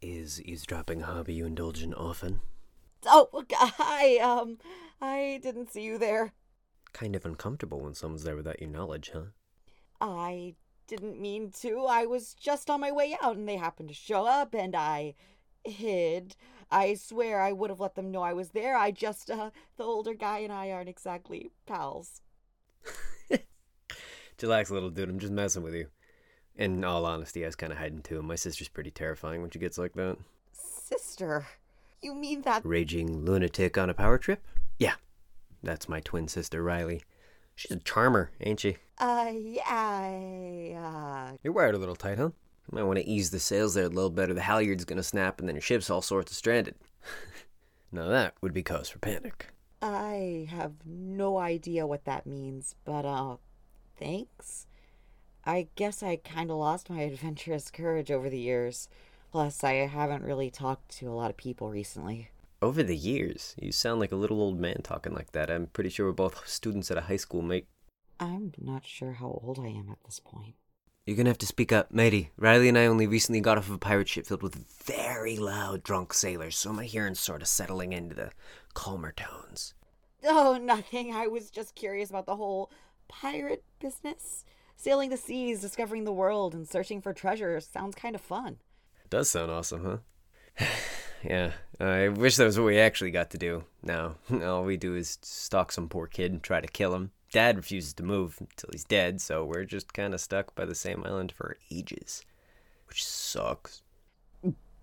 Is 0.01 0.41
eavesdropping 0.41 1.01
a 1.01 1.05
hobby 1.05 1.33
you 1.33 1.45
indulge 1.45 1.81
in 1.81 1.93
often? 1.93 2.41
Oh, 3.05 3.29
hi, 3.53 4.17
um, 4.17 4.57
I 5.01 5.39
didn't 5.41 5.71
see 5.71 5.83
you 5.83 5.97
there. 5.97 6.33
Kind 6.93 7.15
of 7.15 7.25
uncomfortable 7.25 7.79
when 7.81 7.93
someone's 7.93 8.23
there 8.23 8.35
without 8.35 8.59
your 8.59 8.69
knowledge, 8.69 9.11
huh? 9.13 9.25
I 10.01 10.55
didn't 10.87 11.19
mean 11.19 11.51
to. 11.61 11.85
I 11.85 12.05
was 12.05 12.33
just 12.33 12.69
on 12.69 12.81
my 12.81 12.91
way 12.91 13.17
out 13.21 13.37
and 13.37 13.47
they 13.47 13.57
happened 13.57 13.89
to 13.89 13.95
show 13.95 14.25
up 14.25 14.53
and 14.53 14.75
I 14.75 15.15
hid. 15.63 16.35
I 16.71 16.95
swear 16.95 17.41
I 17.41 17.51
would 17.51 17.69
have 17.69 17.79
let 17.79 17.95
them 17.95 18.11
know 18.11 18.21
I 18.21 18.33
was 18.33 18.49
there. 18.49 18.75
I 18.75 18.91
just, 18.91 19.29
uh, 19.29 19.51
the 19.77 19.83
older 19.83 20.13
guy 20.13 20.39
and 20.39 20.51
I 20.51 20.71
aren't 20.71 20.89
exactly 20.89 21.51
pals. 21.65 22.21
Chillax, 24.37 24.69
little 24.69 24.89
dude. 24.89 25.09
I'm 25.09 25.19
just 25.19 25.33
messing 25.33 25.63
with 25.63 25.75
you. 25.75 25.87
In 26.55 26.83
all 26.83 27.05
honesty, 27.05 27.43
I 27.43 27.47
was 27.47 27.55
kind 27.55 27.71
of 27.73 27.79
hiding 27.79 28.01
too. 28.01 28.21
My 28.21 28.35
sister's 28.35 28.69
pretty 28.69 28.91
terrifying 28.91 29.41
when 29.41 29.51
she 29.51 29.59
gets 29.59 29.77
like 29.77 29.93
that. 29.93 30.17
Sister, 30.53 31.45
you 32.01 32.13
mean 32.15 32.43
that? 32.43 32.65
Raging 32.65 33.25
lunatic 33.25 33.77
on 33.77 33.89
a 33.89 33.93
power 33.93 34.17
trip? 34.17 34.45
Yeah, 34.79 34.93
that's 35.61 35.89
my 35.89 35.99
twin 35.99 36.27
sister, 36.27 36.63
Riley. 36.63 37.01
She's 37.55 37.71
a 37.71 37.79
charmer, 37.79 38.31
ain't 38.41 38.59
she? 38.59 38.77
Uh, 38.97 39.31
yeah, 39.33 41.31
uh, 41.31 41.37
You're 41.43 41.53
wired 41.53 41.75
a 41.75 41.77
little 41.77 41.95
tight, 41.95 42.17
huh? 42.17 42.29
You 42.71 42.71
might 42.71 42.83
want 42.83 42.99
to 42.99 43.07
ease 43.07 43.29
the 43.29 43.39
sails 43.39 43.73
there 43.73 43.85
a 43.85 43.89
little 43.89 44.09
better. 44.09 44.33
The 44.33 44.41
halyard's 44.41 44.85
gonna 44.85 45.03
snap 45.03 45.39
and 45.39 45.47
then 45.47 45.55
your 45.55 45.61
ship's 45.61 45.89
all 45.89 46.01
sorts 46.01 46.31
of 46.31 46.37
stranded. 46.37 46.75
now 47.91 48.07
that 48.07 48.33
would 48.41 48.53
be 48.53 48.63
cause 48.63 48.89
for 48.89 48.99
panic. 48.99 49.47
I 49.81 50.47
have 50.49 50.73
no 50.85 51.37
idea 51.37 51.85
what 51.85 52.05
that 52.05 52.25
means, 52.25 52.75
but, 52.85 53.05
uh, 53.05 53.37
thanks. 53.97 54.67
I 55.45 55.67
guess 55.75 56.01
I 56.01 56.15
kinda 56.17 56.55
lost 56.55 56.89
my 56.89 57.01
adventurous 57.01 57.69
courage 57.69 58.11
over 58.11 58.29
the 58.29 58.39
years. 58.39 58.89
Plus, 59.31 59.63
I 59.63 59.73
haven't 59.73 60.23
really 60.23 60.49
talked 60.49 60.89
to 60.97 61.09
a 61.09 61.13
lot 61.13 61.29
of 61.29 61.37
people 61.37 61.69
recently. 61.69 62.29
Over 62.61 62.83
the 62.83 62.95
years, 62.95 63.53
you 63.61 63.71
sound 63.71 63.99
like 63.99 64.11
a 64.11 64.15
little 64.15 64.41
old 64.41 64.59
man 64.59 64.81
talking 64.81 65.13
like 65.13 65.33
that. 65.33 65.51
I'm 65.51 65.67
pretty 65.67 65.89
sure 65.89 66.07
we're 66.07 66.13
both 66.13 66.47
students 66.47 66.89
at 66.89 66.97
a 66.97 67.01
high 67.01 67.17
school, 67.17 67.41
mate. 67.41 67.67
I'm 68.19 68.53
not 68.57 68.85
sure 68.85 69.13
how 69.13 69.41
old 69.43 69.59
I 69.59 69.67
am 69.67 69.89
at 69.91 70.03
this 70.05 70.19
point. 70.19 70.55
You're 71.05 71.17
gonna 71.17 71.29
have 71.29 71.37
to 71.39 71.45
speak 71.45 71.71
up, 71.71 71.91
matey. 71.91 72.31
Riley 72.37 72.67
and 72.67 72.77
I 72.77 72.87
only 72.87 73.05
recently 73.05 73.39
got 73.39 73.59
off 73.59 73.67
of 73.67 73.75
a 73.75 73.77
pirate 73.77 74.09
ship 74.09 74.25
filled 74.25 74.41
with 74.41 74.55
very 74.55 75.37
loud 75.37 75.83
drunk 75.83 76.13
sailors, 76.13 76.57
so 76.57 76.73
my 76.73 76.85
hearing's 76.85 77.19
sort 77.19 77.43
of 77.43 77.47
settling 77.47 77.93
into 77.93 78.15
the 78.15 78.31
calmer 78.73 79.11
tones. 79.11 79.75
Oh, 80.23 80.57
nothing. 80.59 81.13
I 81.13 81.27
was 81.27 81.51
just 81.51 81.75
curious 81.75 82.09
about 82.09 82.25
the 82.25 82.37
whole 82.37 82.71
pirate 83.07 83.63
business. 83.79 84.45
Sailing 84.77 85.11
the 85.11 85.17
seas, 85.17 85.61
discovering 85.61 86.05
the 86.05 86.11
world, 86.11 86.55
and 86.55 86.67
searching 86.67 87.01
for 87.01 87.13
treasure 87.13 87.59
sounds 87.59 87.95
kind 87.95 88.15
of 88.15 88.21
fun. 88.21 88.57
Does 89.09 89.29
sound 89.29 89.51
awesome, 89.51 89.83
huh? 89.83 89.97
yeah, 91.23 91.51
I 91.79 92.09
wish 92.09 92.35
that 92.37 92.45
was 92.45 92.57
what 92.57 92.65
we 92.65 92.79
actually 92.79 93.11
got 93.11 93.31
to 93.31 93.37
do. 93.37 93.63
Now, 93.83 94.15
all 94.43 94.63
we 94.63 94.77
do 94.77 94.95
is 94.95 95.17
stalk 95.21 95.71
some 95.71 95.89
poor 95.89 96.07
kid 96.07 96.31
and 96.31 96.43
try 96.43 96.61
to 96.61 96.67
kill 96.67 96.93
him. 96.95 97.11
Dad 97.31 97.57
refuses 97.57 97.93
to 97.95 98.03
move 98.03 98.37
until 98.39 98.69
he's 98.71 98.85
dead, 98.85 99.19
so 99.19 99.43
we're 99.43 99.65
just 99.65 99.93
kind 99.93 100.13
of 100.13 100.21
stuck 100.21 100.55
by 100.55 100.65
the 100.65 100.75
same 100.75 101.03
island 101.05 101.31
for 101.31 101.57
ages. 101.69 102.23
Which 102.87 103.03
sucks. 103.03 103.81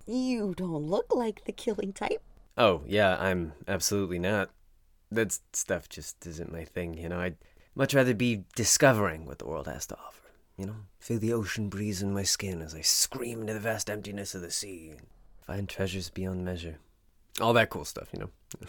You 0.06 0.54
don't 0.56 0.72
look 0.72 1.14
like 1.14 1.44
the 1.44 1.52
killing 1.52 1.92
type. 1.92 2.20
Oh, 2.58 2.82
yeah, 2.86 3.16
I'm 3.18 3.52
absolutely 3.68 4.18
not. 4.18 4.50
That 5.10 5.38
stuff 5.52 5.88
just 5.88 6.26
isn't 6.26 6.52
my 6.52 6.64
thing, 6.64 6.94
you 6.94 7.08
know. 7.08 7.20
I'd 7.20 7.36
much 7.74 7.94
rather 7.94 8.12
be 8.12 8.44
discovering 8.54 9.24
what 9.24 9.38
the 9.38 9.46
world 9.46 9.68
has 9.68 9.86
to 9.86 9.96
offer. 9.96 10.18
You 10.58 10.66
know, 10.66 10.76
feel 10.98 11.18
the 11.18 11.32
ocean 11.32 11.68
breeze 11.68 12.02
in 12.02 12.12
my 12.12 12.24
skin 12.24 12.60
as 12.60 12.74
I 12.74 12.82
scream 12.82 13.40
into 13.40 13.54
the 13.54 13.60
vast 13.60 13.88
emptiness 13.88 14.34
of 14.34 14.42
the 14.42 14.50
sea 14.50 14.90
and 14.90 15.06
find 15.46 15.68
treasures 15.68 16.10
beyond 16.10 16.44
measure. 16.44 16.78
All 17.40 17.52
that 17.54 17.70
cool 17.70 17.84
stuff, 17.84 18.08
you 18.12 18.20
know. 18.20 18.30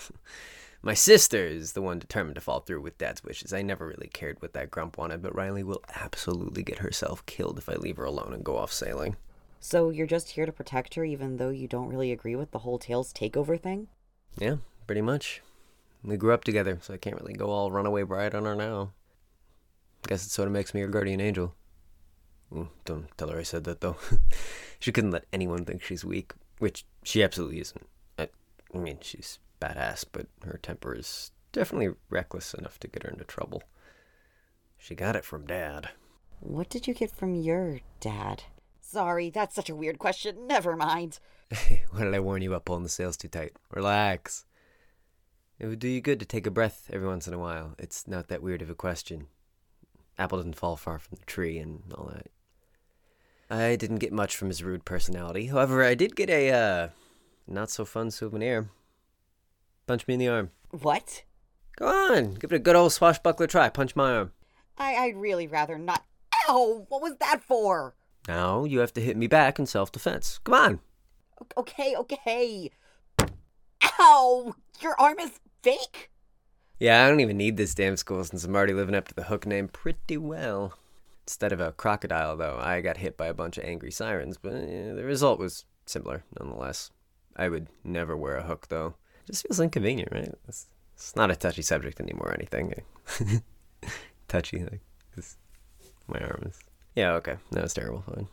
my 0.82 0.94
sister 0.94 1.46
is 1.46 1.74
the 1.74 1.82
one 1.82 2.00
determined 2.00 2.36
to 2.36 2.42
fall 2.42 2.60
through 2.62 2.82
with 2.82 2.98
Dad's 2.98 3.24
wishes. 3.24 3.54
I 3.54 3.62
never 3.62 3.88
really 3.88 4.10
cared 4.14 4.42
what 4.42 4.54
that 4.54 4.72
grump 4.72 4.98
wanted, 4.98 5.22
but 5.22 5.36
Riley 5.36 5.64
will 5.64 5.82
absolutely 5.96 6.64
get 6.64 6.80
herself 6.80 7.26
killed 7.26 7.58
if 7.58 7.70
I 7.70 7.76
leave 7.76 7.98
her 7.98 8.06
alone 8.06 8.34
and 8.34 8.44
go 8.44 8.58
off 8.58 8.72
sailing. 8.72 9.16
So 9.60 9.90
you're 9.90 10.08
just 10.08 10.32
here 10.32 10.46
to 10.46 10.52
protect 10.52 10.96
her, 10.96 11.06
even 11.06 11.38
though 11.38 11.50
you 11.50 11.70
don't 11.70 11.88
really 11.88 12.12
agree 12.12 12.36
with 12.36 12.52
the 12.52 12.60
whole 12.60 12.78
Tales 12.78 13.14
takeover 13.14 13.60
thing? 13.60 13.88
Yeah, 14.38 14.58
pretty 14.88 15.02
much. 15.02 15.42
We 16.04 16.18
grew 16.18 16.34
up 16.34 16.44
together, 16.44 16.80
so 16.82 16.94
I 16.94 16.98
can't 16.98 17.20
really 17.20 17.34
go 17.34 17.50
all 17.50 17.72
runaway 17.72 18.04
bride 18.04 18.36
on 18.36 18.44
her 18.44 18.56
now. 18.56 18.92
Guess 20.06 20.26
it 20.26 20.32
sort 20.32 20.48
of 20.50 20.54
makes 20.54 20.74
me 20.74 20.82
her 20.82 20.88
guardian 20.88 21.22
angel. 21.22 21.56
Ooh, 22.54 22.68
don't 22.84 23.08
tell 23.18 23.30
her 23.30 23.40
I 23.40 23.44
said 23.44 23.64
that, 23.64 23.80
though. 23.80 23.96
she 24.80 24.92
couldn't 24.92 25.12
let 25.12 25.26
anyone 25.32 25.64
think 25.64 25.82
she's 25.82 26.04
weak, 26.04 26.34
which 26.64 26.86
she 27.04 27.22
absolutely 27.22 27.60
isn't. 27.60 27.86
I, 28.18 28.30
I 28.74 28.78
mean, 28.78 29.00
she's 29.02 29.40
badass, 29.60 30.06
but 30.10 30.28
her 30.46 30.58
temper 30.64 30.96
is 30.96 31.32
definitely 31.52 31.94
reckless 32.10 32.54
enough 32.54 32.80
to 32.80 32.88
get 32.88 33.04
her 33.04 33.10
into 33.10 33.26
trouble. 33.26 33.64
She 34.78 34.96
got 34.96 35.18
it 35.18 35.26
from 35.26 35.46
Dad. 35.46 35.90
What 36.40 36.70
did 36.70 36.88
you 36.88 36.94
get 36.94 37.12
from 37.12 37.36
your 37.36 37.82
dad? 38.00 38.44
Sorry, 38.80 39.30
that's 39.30 39.56
such 39.56 39.70
a 39.70 39.76
weird 39.76 40.00
question. 40.00 40.48
Never 40.48 40.78
mind. 40.78 41.20
Why 41.92 42.06
did 42.06 42.16
I 42.16 42.22
warn 42.22 42.42
you 42.42 42.52
about 42.52 42.64
pulling 42.64 42.84
the 42.84 42.90
sails 42.90 43.18
too 43.18 43.28
tight? 43.28 43.52
Relax. 43.70 44.46
It 45.60 45.68
would 45.68 45.80
do 45.80 45.90
you 45.90 46.00
good 46.00 46.22
to 46.22 46.26
take 46.26 46.48
a 46.48 46.52
breath 46.52 46.90
every 46.94 47.08
once 47.08 47.28
in 47.28 47.34
a 47.34 47.40
while. 47.40 47.76
It's 47.78 48.08
not 48.08 48.30
that 48.30 48.42
weird 48.42 48.62
of 48.62 48.70
a 48.70 48.76
question. 48.76 49.28
Apple 50.18 50.38
doesn't 50.38 50.56
fall 50.56 50.78
far 50.78 50.98
from 50.98 51.18
the 51.20 51.26
tree 51.26 51.58
and 51.58 51.84
all 51.94 52.06
that. 52.06 52.28
I 53.50 53.76
didn't 53.76 54.00
get 54.00 54.14
much 54.14 54.36
from 54.36 54.48
his 54.48 54.64
rude 54.64 54.86
personality. 54.86 55.48
However, 55.48 55.84
I 55.84 55.96
did 55.96 56.16
get 56.16 56.30
a, 56.30 56.52
uh, 56.52 56.90
not 57.48 57.70
so 57.70 57.86
fun 57.86 58.12
souvenir. 58.12 58.70
Punch 59.86 60.08
me 60.08 60.16
in 60.16 60.20
the 60.20 60.30
arm. 60.30 60.52
What? 60.72 61.24
Go 61.76 61.88
on, 61.88 62.36
give 62.36 62.52
it 62.52 62.56
a 62.56 62.60
good 62.60 62.76
old 62.76 62.94
swashbuckler 62.94 63.48
try. 63.48 63.70
Punch 63.70 63.96
my 63.96 64.16
arm. 64.16 64.32
I, 64.78 64.96
I'd 64.96 65.18
really 65.18 65.48
rather 65.48 65.78
not. 65.78 66.04
Ow! 66.48 66.86
What 66.90 67.02
was 67.02 67.18
that 67.20 67.44
for? 67.44 67.96
Now 68.28 68.64
you 68.64 68.80
have 68.80 68.94
to 68.94 69.02
hit 69.02 69.18
me 69.18 69.28
back 69.28 69.60
in 69.60 69.66
self 69.66 69.92
defense. 69.92 70.40
Come 70.44 70.54
on. 70.54 70.80
Okay, 71.58 71.96
okay. 71.98 72.72
Ow! 74.00 74.56
Your 74.82 75.00
arm 75.00 75.20
is 75.20 75.40
fake? 75.62 76.10
Yeah, 76.80 77.06
I 77.06 77.10
don't 77.10 77.20
even 77.20 77.38
need 77.38 77.58
this 77.58 77.76
damn 77.76 77.98
school 77.98 78.24
since 78.24 78.44
I'm 78.44 78.56
already 78.56 78.74
living 78.74 78.96
up 78.96 79.08
to 79.08 79.16
the 79.16 79.24
hook 79.24 79.46
name 79.46 79.68
pretty 79.68 80.18
well. 80.18 80.74
Instead 81.26 81.54
of 81.54 81.60
a 81.62 81.72
crocodile, 81.72 82.36
though, 82.36 82.60
I 82.62 82.82
got 82.82 82.98
hit 82.98 83.16
by 83.18 83.28
a 83.28 83.34
bunch 83.34 83.58
of 83.58 83.64
angry 83.64 83.92
sirens, 83.92 84.38
but 84.38 84.54
eh, 84.54 84.94
the 84.94 85.04
result 85.06 85.40
was 85.40 85.66
similar 85.86 86.24
nonetheless. 86.40 86.92
I 87.36 87.50
would 87.50 87.68
never 87.84 88.16
wear 88.16 88.36
a 88.36 88.44
hook, 88.44 88.68
though. 88.70 88.96
It 89.26 89.32
just 89.32 89.48
feels 89.48 89.60
inconvenient, 89.60 90.12
right? 90.12 90.34
It's, 90.48 90.68
it's 90.96 91.16
not 91.16 91.32
a 91.32 91.36
touchy 91.36 91.62
subject 91.62 92.00
anymore 92.00 92.30
or 92.30 92.34
anything. 92.34 92.74
touchy, 94.28 94.64
like, 94.64 94.82
my 96.08 96.20
arm 96.20 96.44
is. 96.46 96.60
Yeah, 96.96 97.14
okay. 97.14 97.38
No, 97.52 97.62
it's 97.62 97.74
terrible. 97.74 98.02
Fine. 98.02 98.28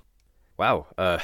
Wow. 0.57 0.87
Uh, 0.99 1.19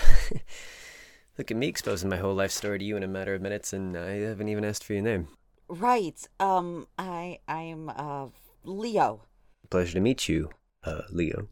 look 1.39 1.51
at 1.51 1.57
me 1.57 1.67
exposing 1.67 2.09
my 2.09 2.17
whole 2.17 2.35
life 2.35 2.51
story 2.51 2.79
to 2.79 2.85
you 2.85 2.97
in 2.97 3.03
a 3.03 3.09
matter 3.09 3.35
of 3.35 3.43
minutes, 3.43 3.73
and 3.73 3.97
I 3.97 4.21
haven't 4.21 4.49
even 4.49 4.65
asked 4.65 4.85
for 4.85 4.95
your 4.95 5.03
name. 5.03 5.29
Right. 5.69 6.27
Um, 6.41 6.87
I 6.99 7.41
I'm 7.49 7.91
uh 7.91 8.29
Leo. 8.65 9.23
Pleasure 9.69 9.95
to 9.95 10.01
meet 10.01 10.29
you, 10.29 10.51
uh, 10.85 11.03
Leo. 11.11 11.49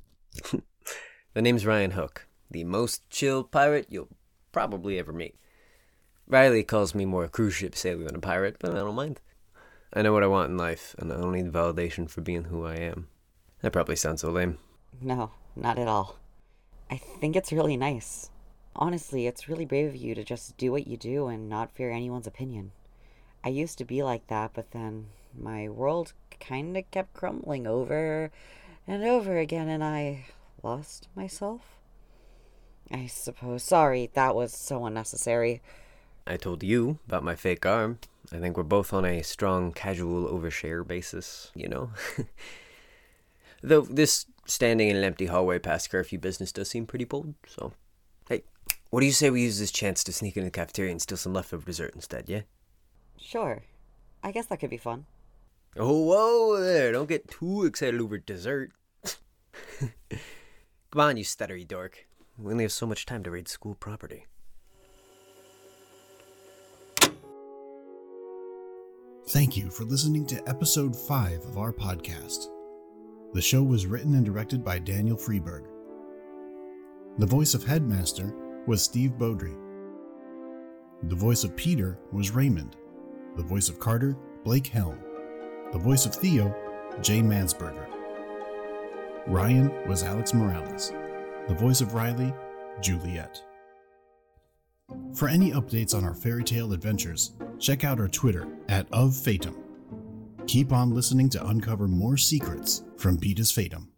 The 1.34 1.42
name's 1.42 1.66
Ryan 1.66 1.92
Hook, 1.92 2.26
the 2.50 2.64
most 2.64 3.08
chill 3.10 3.44
pirate 3.44 3.86
you'll 3.88 4.08
probably 4.52 4.98
ever 4.98 5.12
meet. 5.12 5.36
Riley 6.26 6.62
calls 6.62 6.94
me 6.94 7.04
more 7.04 7.24
a 7.24 7.28
cruise 7.28 7.54
ship 7.54 7.74
sailor 7.74 8.04
than 8.04 8.16
a 8.16 8.20
pirate, 8.20 8.56
but 8.58 8.72
I 8.72 8.78
don't 8.78 8.94
mind. 8.94 9.20
I 9.92 10.02
know 10.02 10.12
what 10.12 10.22
I 10.22 10.28
want 10.28 10.50
in 10.50 10.56
life, 10.56 10.94
and 10.98 11.12
I 11.12 11.16
don't 11.16 11.32
need 11.32 11.52
validation 11.52 12.08
for 12.08 12.20
being 12.20 12.44
who 12.44 12.64
I 12.64 12.76
am. 12.76 13.08
That 13.60 13.72
probably 13.72 13.96
sounds 13.96 14.22
so 14.22 14.30
lame. 14.30 14.58
No, 15.00 15.30
not 15.54 15.78
at 15.78 15.88
all. 15.88 16.16
I 16.90 16.96
think 16.96 17.36
it's 17.36 17.52
really 17.52 17.76
nice. 17.76 18.30
Honestly, 18.76 19.26
it's 19.26 19.48
really 19.48 19.64
brave 19.64 19.88
of 19.88 19.96
you 19.96 20.14
to 20.14 20.24
just 20.24 20.56
do 20.56 20.72
what 20.72 20.86
you 20.86 20.96
do 20.96 21.28
and 21.28 21.48
not 21.48 21.70
fear 21.70 21.90
anyone's 21.90 22.26
opinion. 22.26 22.72
I 23.44 23.50
used 23.50 23.78
to 23.78 23.84
be 23.84 24.02
like 24.02 24.26
that, 24.28 24.52
but 24.54 24.72
then 24.72 25.06
my 25.38 25.68
world 25.68 26.12
kind 26.40 26.76
of 26.76 26.90
kept 26.90 27.14
crumbling 27.14 27.66
over 27.66 28.30
and 28.86 29.04
over 29.04 29.38
again, 29.38 29.68
and 29.68 29.82
I 29.82 30.26
lost 30.62 31.08
myself? 31.14 31.62
I 32.90 33.06
suppose. 33.06 33.62
Sorry, 33.62 34.10
that 34.14 34.34
was 34.34 34.52
so 34.52 34.84
unnecessary. 34.84 35.62
I 36.26 36.36
told 36.36 36.62
you 36.62 36.98
about 37.06 37.24
my 37.24 37.34
fake 37.34 37.66
arm. 37.66 37.98
I 38.32 38.38
think 38.38 38.56
we're 38.56 38.62
both 38.62 38.92
on 38.92 39.04
a 39.04 39.22
strong 39.22 39.72
casual 39.72 40.28
overshare 40.28 40.86
basis, 40.86 41.50
you 41.54 41.68
know? 41.68 41.90
Though 43.62 43.82
this 43.82 44.26
standing 44.46 44.88
in 44.88 44.96
an 44.96 45.04
empty 45.04 45.26
hallway 45.26 45.58
past 45.58 45.90
curfew 45.90 46.18
business 46.18 46.52
does 46.52 46.70
seem 46.70 46.86
pretty 46.86 47.04
bold, 47.04 47.34
so. 47.46 47.72
Hey, 48.28 48.42
what 48.90 49.00
do 49.00 49.06
you 49.06 49.12
say 49.12 49.30
we 49.30 49.42
use 49.42 49.58
this 49.58 49.70
chance 49.70 50.04
to 50.04 50.12
sneak 50.12 50.36
into 50.36 50.46
the 50.46 50.50
cafeteria 50.50 50.90
and 50.90 51.00
steal 51.00 51.18
some 51.18 51.32
leftover 51.34 51.64
dessert 51.64 51.92
instead, 51.94 52.28
yeah? 52.28 52.42
Sure. 53.18 53.62
I 54.22 54.32
guess 54.32 54.46
that 54.46 54.60
could 54.60 54.70
be 54.70 54.78
fun. 54.78 55.06
Oh, 55.76 56.04
whoa 56.04 56.60
there, 56.60 56.92
don't 56.92 57.08
get 57.08 57.28
too 57.28 57.64
excited 57.64 58.00
over 58.00 58.18
dessert. 58.18 58.70
Come 60.10 61.00
on, 61.00 61.16
you 61.16 61.24
stuttery 61.24 61.66
dork. 61.66 62.06
We 62.38 62.52
only 62.52 62.64
have 62.64 62.72
so 62.72 62.86
much 62.86 63.06
time 63.06 63.24
to 63.24 63.30
raid 63.30 63.48
school 63.48 63.74
property. 63.74 64.26
Thank 69.28 69.56
you 69.56 69.70
for 69.70 69.84
listening 69.84 70.26
to 70.26 70.48
episode 70.48 70.94
5 70.94 71.44
of 71.46 71.58
our 71.58 71.72
podcast. 71.72 72.46
The 73.32 73.42
show 73.42 73.62
was 73.62 73.86
written 73.86 74.14
and 74.14 74.24
directed 74.24 74.64
by 74.64 74.78
Daniel 74.78 75.16
Freeberg. 75.16 75.66
The 77.18 77.26
voice 77.26 77.54
of 77.54 77.64
Headmaster 77.64 78.32
was 78.66 78.82
Steve 78.82 79.12
Beaudry. 79.18 79.56
The 81.04 81.16
voice 81.16 81.42
of 81.42 81.56
Peter 81.56 81.98
was 82.12 82.30
Raymond. 82.30 82.76
The 83.36 83.42
voice 83.42 83.68
of 83.68 83.80
Carter, 83.80 84.16
Blake 84.44 84.68
Helm. 84.68 84.98
The 85.74 85.80
voice 85.80 86.06
of 86.06 86.14
Theo, 86.14 86.54
Jay 87.02 87.18
Mansberger. 87.20 87.88
Ryan 89.26 89.72
was 89.88 90.04
Alex 90.04 90.32
Morales. 90.32 90.92
The 91.48 91.54
voice 91.56 91.80
of 91.80 91.94
Riley, 91.94 92.32
Juliet. 92.80 93.42
For 95.14 95.28
any 95.28 95.50
updates 95.50 95.92
on 95.92 96.04
our 96.04 96.14
fairy 96.14 96.44
tale 96.44 96.72
adventures, 96.74 97.32
check 97.58 97.82
out 97.82 97.98
our 97.98 98.06
Twitter 98.06 98.46
at 98.68 98.86
of. 98.92 99.56
Keep 100.46 100.72
on 100.72 100.94
listening 100.94 101.28
to 101.30 101.44
uncover 101.44 101.88
more 101.88 102.16
secrets 102.16 102.84
from 102.96 103.16
Beatus 103.16 103.50
Fatum. 103.52 103.88